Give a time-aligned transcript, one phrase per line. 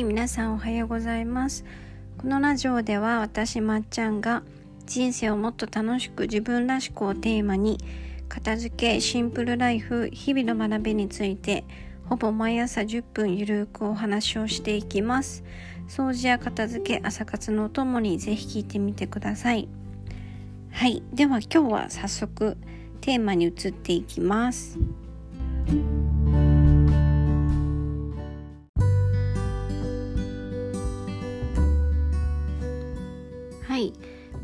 [0.00, 1.62] はい皆さんおはようございます。
[2.16, 4.42] このラジオでは私まっちゃんが
[4.86, 7.76] 人生をもっと楽しく自分らしくをテーマに
[8.26, 11.66] 片付けシンプルライフ日々の学びについて
[12.06, 15.44] ほぼ毎朝10分ゆるくお話をしていきます。
[15.86, 19.68] 掃除や片付け朝活のお供にぜひ聞いてみてください。
[20.70, 22.56] はいでは今日は早速
[23.02, 24.78] テーマに移っていきます。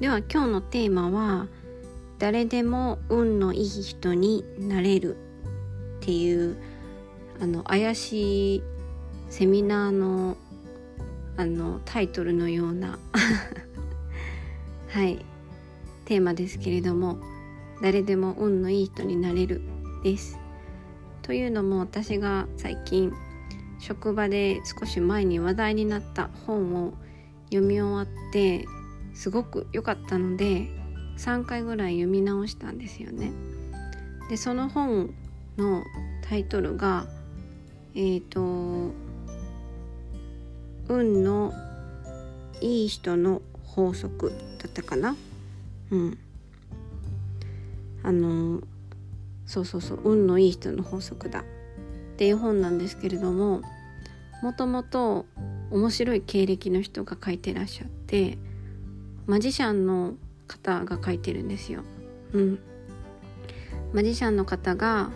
[0.00, 1.46] では今日のテーマは
[2.18, 5.18] 誰でも運のいい人になれるっ
[6.00, 6.58] ていう
[7.40, 8.62] あの怪しい
[9.30, 10.36] セミナーの
[11.38, 12.98] あのタイトルのような
[14.88, 15.24] はい
[16.04, 17.18] テーマですけれども
[17.82, 19.62] 誰でも運のいい人になれる
[20.02, 20.38] です。
[21.22, 23.12] というのも私が最近
[23.78, 26.94] 職場で少し前に話題になった本を
[27.46, 28.64] 読み終わって
[29.16, 30.68] すごく良かったので
[31.16, 33.32] 3回ぐらい読み直したんですよね。
[34.28, 35.14] でその本
[35.56, 35.82] の
[36.28, 37.06] タイトルが
[37.94, 38.92] えっ、ー、と
[40.88, 41.52] 運の
[42.60, 45.16] いい人の法則だったかな？
[45.90, 46.18] うん。
[48.02, 48.60] あの
[49.46, 51.40] そうそうそう運のいい人の法則だ。
[51.40, 51.42] っ
[52.18, 53.62] ていう本なんですけれども
[54.42, 55.26] もともと
[55.70, 58.38] 面白い経歴の人が書いてらっしゃって
[59.26, 60.14] マジシャンの
[60.46, 61.82] 方が書いてるんですよ。
[62.32, 62.58] うん、
[63.92, 65.10] マジシャンの方が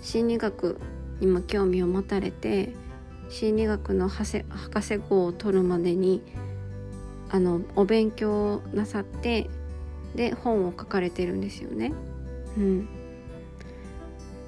[0.00, 0.78] 心理学
[1.20, 2.72] にも興味を持たれて
[3.28, 6.22] 心理学の博士号を取るまでに
[7.30, 9.50] あのお勉強なさって
[10.14, 11.92] で本を書かれてるんですよね。
[12.56, 12.88] うん、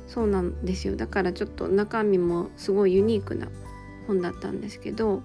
[0.06, 3.48] そうなんですよだからちょっと中身もすごいユニークな
[4.06, 5.22] 本だったんですけど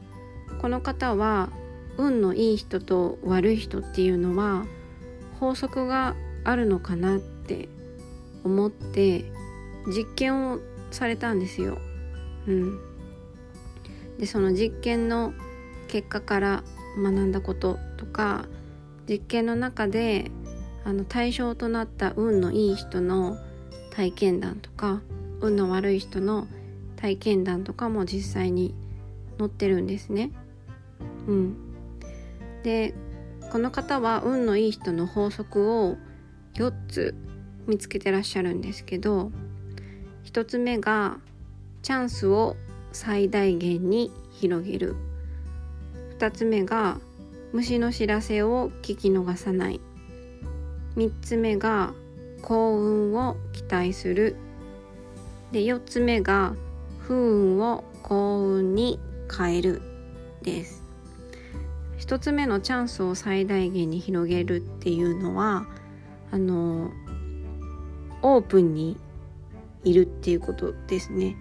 [0.61, 1.49] この方は
[1.97, 4.65] 運のいい人と悪い人っていうのは
[5.39, 7.69] 法則があるのかなって
[8.43, 9.25] 思って
[9.87, 10.59] 実験を
[10.91, 11.77] されたんですよ。
[12.47, 12.79] うん、
[14.17, 15.33] でその実験の
[15.87, 16.63] 結果から
[16.97, 18.45] 学んだこととか
[19.07, 20.31] 実験の中で
[20.83, 23.37] あの対象となった運のいい人の
[23.91, 25.01] 体験談とか
[25.41, 26.47] 運の悪い人の
[26.95, 28.75] 体験談とかも実際に
[29.37, 30.31] 載ってるんですね。
[31.27, 31.57] うん、
[32.65, 32.95] で
[33.51, 35.97] この方は運のいい人の法則を
[36.55, 37.13] 4つ
[37.67, 39.31] 見つけてらっしゃるんですけど
[40.25, 41.19] 1つ目が
[41.83, 42.55] チャンスを
[42.91, 44.95] 最大限に広げる。
[46.17, 46.97] 2つ目が
[47.53, 49.79] 虫の知らせを聞き逃さない。
[50.95, 51.93] 3つ目が
[52.41, 54.35] 幸運を期待する。
[55.51, 56.55] で4つ目が
[56.99, 58.99] 不運を幸運に
[59.31, 59.81] 変える
[60.41, 60.84] です。
[61.99, 65.65] 1つ目のチャンスを最大限に広げるっていうのは
[66.31, 66.91] あの
[68.21, 68.97] オープンに
[69.83, 71.37] いるっていうことですね。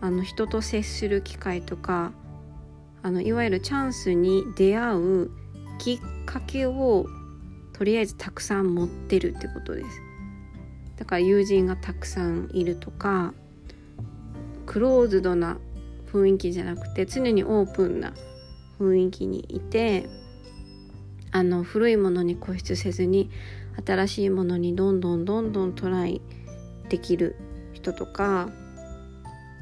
[0.00, 2.12] あの人と接する機会とか
[3.02, 5.30] あのいわゆるチャンスに出会う
[5.78, 7.06] きっかけを
[7.72, 9.88] とりあえずたくさん持ってるってことです。
[10.96, 13.32] だから友人がたくさんいるとか
[14.66, 15.56] クローズドな
[16.12, 18.12] 雰囲気じゃなくて常にオープンな
[18.80, 20.08] 雰囲気にいて
[21.32, 23.30] あの古いものに固執せずに
[23.86, 26.20] 新しいものにどんどんどんどんトライ
[26.88, 27.36] できる
[27.72, 28.50] 人とか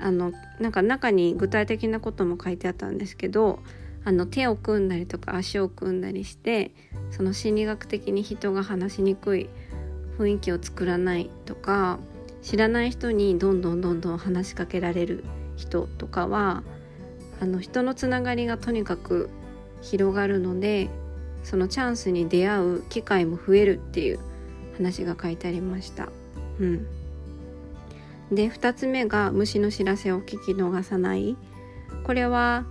[0.01, 3.59] あのなんか中に具体的なことも書いてあったんですけど
[4.05, 6.73] あの手を組んだりとか足を組んだりして
[7.11, 9.51] その心理学的に人が話しにくい
[10.19, 11.99] 雰囲気を作らないとか
[12.43, 15.25] 知らない人にどんどんどんどん話しかけられる
[15.57, 16.63] 人とかは
[17.41, 19.31] あの人のつながりがとにかく
[19.81, 20.89] 広がるので
[21.45, 24.19] そのチャンスに出会う機会も増えるっていう
[24.77, 26.09] 話が書いてありました。
[26.61, 26.87] うん、
[28.33, 31.37] で2つ目が虫の知らせを聞き逃さない。
[32.05, 32.65] これは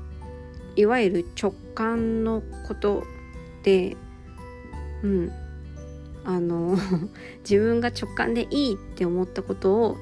[0.76, 3.04] いわゆる直感のこと
[3.64, 3.98] で
[5.04, 5.32] うん。
[6.28, 6.78] あの
[7.50, 9.98] 自分が直感でいいって思ったことを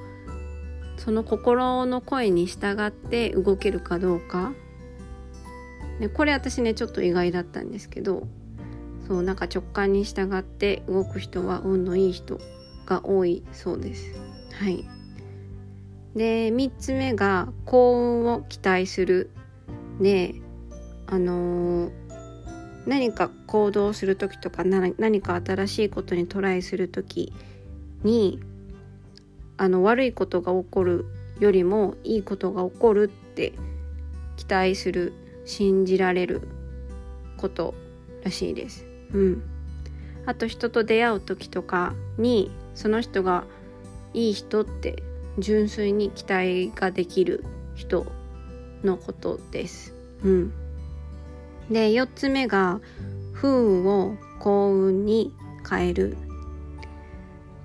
[1.06, 4.54] その心の声に従って動けるかどうか、
[6.00, 8.28] ね、これ私ねちょっと意外だったんですけど
[9.08, 12.40] そうなんか直感に従って動く人は運のいい人
[12.88, 14.16] が多いそうです。
[14.54, 14.84] はい、
[16.16, 19.30] で3つ目が幸運を期待する。
[20.02, 20.34] で
[21.06, 21.92] あのー、
[22.88, 27.32] 何か行動する時とか何か新しいことにトライする時
[28.04, 28.40] に
[29.58, 31.06] あの悪いことが起こる
[31.40, 33.54] よりもいいことが起こるって
[34.38, 35.14] 期待する
[35.46, 36.42] 信じられる
[37.38, 37.74] こと
[38.24, 38.86] らしいです。
[39.14, 39.44] うん、
[40.26, 43.46] あと人と出会う時とかにその人が
[44.14, 45.04] いい人って
[45.38, 47.44] 純粋に期待ができる
[47.76, 48.06] 人
[48.84, 49.94] のことです。
[50.24, 50.54] うん、
[51.70, 52.80] で4つ目が
[53.34, 55.34] 不運を幸運に
[55.70, 56.18] 変える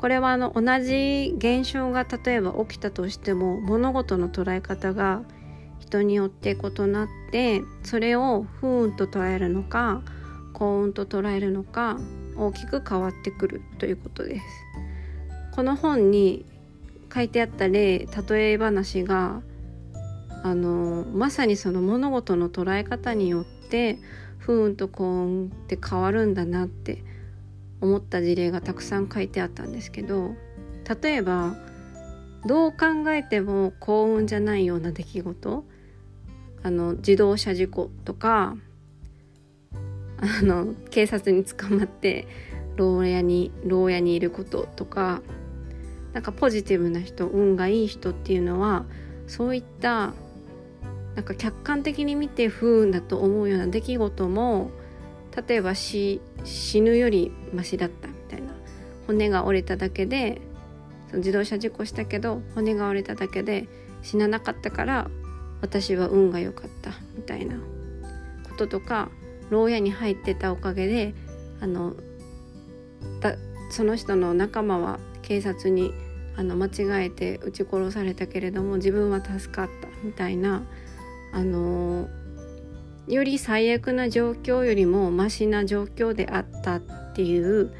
[0.00, 5.20] これはあの同じ現象が例えば起きたとしても物事の捉え方が
[5.78, 10.00] 人によって異なってそれを不運と捉えるのか
[10.54, 11.98] 幸運と捉えるのか
[12.34, 14.46] 大きく変わってくるということです。
[15.52, 16.46] この本に
[17.14, 19.42] 書いてあった例例え話が
[20.42, 23.98] あのまさにその物事の捉え方によって
[24.38, 27.04] 不運と幸運って変わるんだなって
[27.80, 30.34] 思った事例がたくさん書いてあったんですけど
[31.02, 31.54] 例えば
[32.46, 35.64] どう考えても幸運じゃないような出来事
[36.62, 38.56] あの自動車事故とか
[40.18, 42.26] あの警察に捕まって
[42.76, 45.22] 牢屋に牢屋にいることとか
[46.12, 48.84] なんかポジティブな人運がいい人っていうのは
[49.26, 50.12] そういった
[51.14, 54.70] なんか客観的に見て不運だと思うような出来事も
[55.46, 56.20] 例えば死
[56.74, 58.52] ぬよりマシだったみたいな。
[59.06, 60.40] 骨が折れただけで
[61.08, 63.66] その自動車事故したけど骨が折れただけで
[64.02, 65.10] 死ななかったから
[65.60, 67.56] 私は運が良かったみたいな。
[68.48, 69.10] こととか
[69.50, 71.14] 牢屋に入ってたおかげで
[71.60, 71.94] あの
[73.20, 73.36] だ
[73.70, 75.92] その人の仲間は警察に
[76.36, 80.62] あの間違えて撃ち殺されたけれども自分は助かったみたいな
[81.32, 82.08] あの
[83.10, 86.82] より最悪な状況よりもマシな状況であったっ
[87.14, 87.72] ていう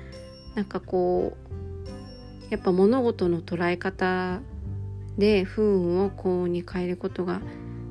[0.55, 4.41] なんかこうやっぱ物事の捉え方
[5.17, 7.41] で不運を幸運に変えることが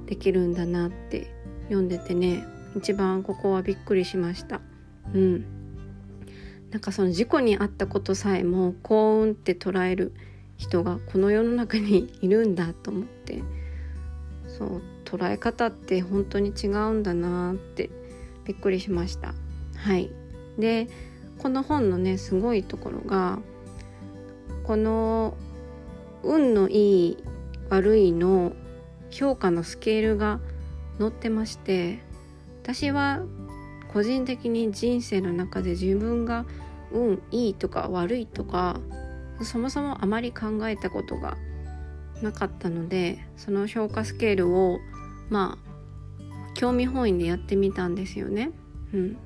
[0.06, 1.33] できるんだなって
[1.63, 2.44] 読んでてね。
[2.75, 4.62] 一番ここはびっくりしました。
[5.13, 5.45] うん、
[6.71, 10.13] なんかその事故に遭ったことさえも幸運って捉える
[10.57, 13.41] 人がこの世の中にいるんだと思って。
[14.47, 14.81] そう。
[15.10, 17.90] 捉え方って本当に違うんだなって
[18.46, 19.34] びっくりしました。
[19.76, 20.12] はい。
[20.58, 20.88] で
[21.40, 23.40] この本のねすごいところが
[24.64, 25.36] この
[26.24, 27.24] 運のいい
[27.70, 28.54] 悪いの
[29.10, 30.40] 評価のスケールが
[31.00, 32.00] 載ってまして
[32.62, 33.22] 私は
[33.94, 36.46] 個人的に人生の中で自分が
[36.92, 38.80] 運いいとか悪いとか
[39.42, 41.38] そもそもあまり考えたことが
[42.22, 44.80] なかったのでその評価スケールを
[45.30, 45.70] まあ
[46.56, 48.52] 興味本位でやってみたんですよね。
[48.94, 49.18] うん、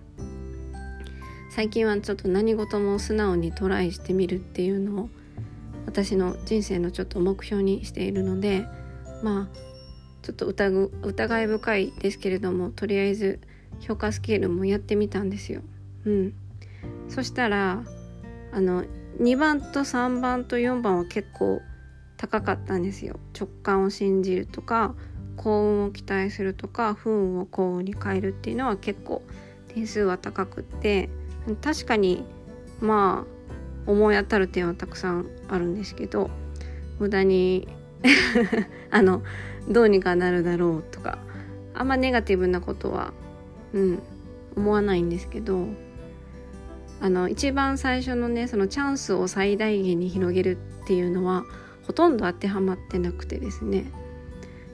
[1.49, 5.09] 最近はちょっと何事も素直にトライしてみるっていうのを
[5.85, 8.65] 私の人生のちょっと目標にしているので
[9.23, 9.57] まあ
[10.21, 13.39] ちょっと疑疑い深いですけれどもとりあえず
[13.79, 15.61] 評価スケールもやってみたんですよ。
[16.05, 16.33] うん、
[17.09, 17.83] そしたら
[18.51, 18.83] あの
[19.19, 21.61] 2番と3番と4番は結構
[22.17, 23.19] 高かったんですよ。
[23.37, 24.95] 直感を信じるとか
[25.37, 29.21] 幸運を期待するとか不運を幸運に変えるっていうのは結構
[29.67, 31.09] 点数は高くって
[31.61, 32.23] 確かに
[32.79, 33.25] ま
[33.87, 36.29] あ思い当たる点はたくさんあるんですけど
[36.99, 37.67] 無駄に
[38.91, 39.23] あの
[39.69, 41.17] どうにかなるだろうとか
[41.73, 43.13] あんまネガティブなことは
[43.73, 43.99] うん
[44.55, 45.67] 思わないんですけど
[47.01, 51.43] あの一番最初のねそのチャンスを最大限に広げるっていうのは
[51.85, 53.85] ほとんど当てはまってなくてですね。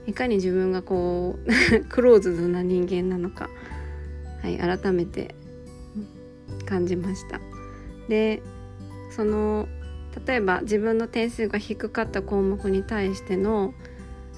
[0.09, 3.49] いかに自分がこう クローズドな人間なのか、
[4.41, 5.35] はい、改めて
[6.65, 7.39] 感じました。
[8.07, 8.41] で
[9.11, 9.67] その
[10.25, 13.73] 例えば自分の点数が低かった項目に対しての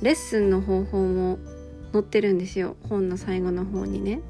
[0.02, 1.40] レッスンの方法も
[1.94, 2.76] 載ってるんですよ。
[2.90, 4.22] 本の最後の方にね。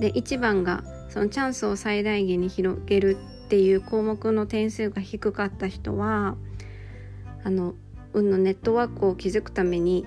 [0.00, 6.36] で1番がそのチャンスを最大限に広げるっていう項目の点数が低かった人は
[7.44, 7.74] あの
[8.14, 10.06] 運のネットワークを築くために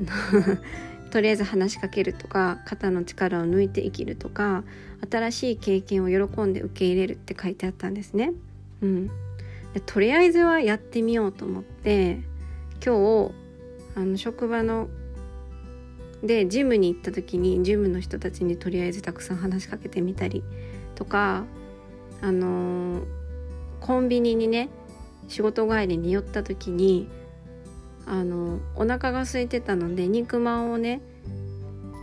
[1.10, 4.64] とりあえず話しかけるとか肩の力を抜いて生きるとか
[5.10, 8.32] 新しい経験を喜んで受け入れるって書いてあったんですね。
[8.82, 9.06] うん、
[9.72, 12.20] でとりあえずはやってみようと思って
[12.84, 13.32] 今日
[13.94, 14.88] あの職場の
[16.22, 20.42] でジムに行った時にジムの人たちにとりあえずたくさん話しかけてみたり
[20.94, 21.44] とか
[22.20, 23.04] あのー、
[23.80, 24.68] コンビニにね
[25.28, 27.08] 仕事帰りに寄った時に
[28.06, 31.00] あのお腹が空いてたので肉まんをね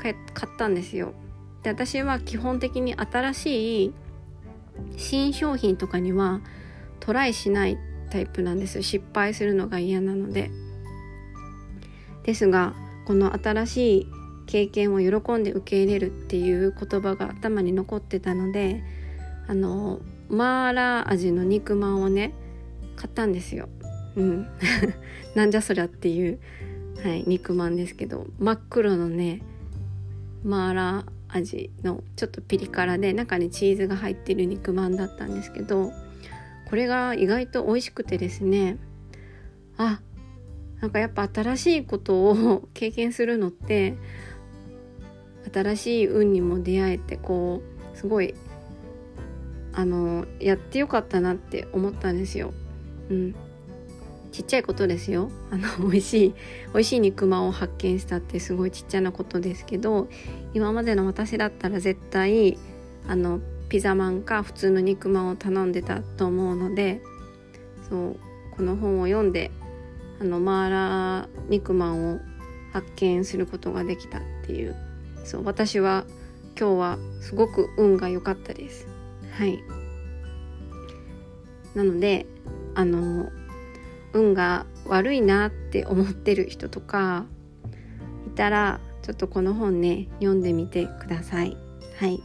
[0.01, 1.13] 買ったんですよ。
[1.63, 3.93] で私は基本的に新しい
[4.98, 6.41] 新商品とかには
[7.00, 7.77] トライしない
[8.10, 10.51] タイプなんです失敗するのが嫌なので。
[12.24, 12.74] ですが
[13.05, 14.07] この新しい
[14.45, 18.83] 経験を喜んで受け入れるっていう言葉が頭に残ってたので
[19.48, 22.33] あのマーラー味の肉まんをね
[22.95, 23.67] 買ったんですよ。
[24.15, 24.48] うん、
[25.36, 26.39] なんじゃそりゃっていう、
[27.03, 29.41] はい、肉まんですけど真っ黒のね
[30.43, 35.91] マーラー味のちょっとピリ辛で中にチーズが入ってる肉まんだったんですけど
[36.70, 38.77] これが意外と美味しくてですね
[39.77, 40.01] あ
[40.79, 43.96] なんかやっぱ新しいことを 経験するのって
[45.51, 47.62] 新しい運にも出会えてこ
[47.93, 48.36] うすごい
[49.72, 52.53] あのやってよかったなって思ったんですよ。
[53.10, 53.36] うん、
[54.34, 55.30] ちっちゃいことですよ。
[55.52, 56.34] あの 美味しい
[56.74, 60.10] 美味しい肉まんを発見したってすごいちっちゃなことですけど
[60.54, 62.58] 今までの私だったら絶対
[63.08, 67.02] あのピザマンか普通の肉まんを頼んでたと思うので
[67.90, 68.16] そう
[68.56, 69.52] この本を読んで
[70.20, 72.20] あのマーラー肉まんを
[72.72, 74.75] 発見することができたっていう。
[75.24, 76.06] そう私は
[76.60, 78.88] 今日はすごく運が良かったです。
[79.32, 79.63] はい。
[81.75, 82.25] なので
[82.75, 83.32] あの
[84.13, 87.25] 運が悪いなって思ってる人とか
[88.27, 91.58] いたらちょっとこの本ね読んでみてください。
[92.00, 92.22] はい。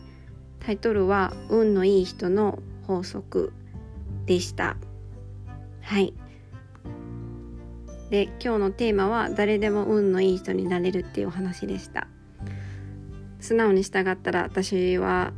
[0.60, 3.52] タイトルは運のいい人の法則
[4.26, 4.76] でした。
[5.82, 6.14] はい。
[8.10, 12.06] で今日のテーマは誰でも運のいい人になれるっていうお話でした。
[13.40, 15.32] 素直に従ったら私は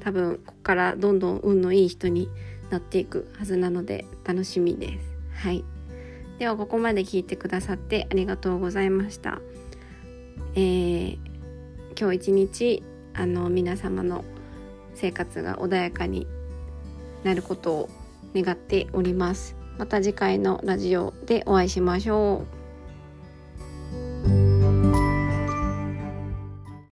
[0.00, 2.28] 多分ここからどんどん運のいい人に
[2.70, 5.16] なっていくはずなので楽しみです。
[5.34, 5.64] はい。
[6.38, 9.40] ではここまで聞いてくださってありがとうございました。
[10.54, 11.18] えー、
[11.98, 14.24] 今日一日あの皆様の
[14.94, 16.26] 生活が穏やかに
[17.24, 17.88] なることを
[18.34, 19.56] 願っております。
[19.78, 22.57] また次回のラジオでお会いしましょう。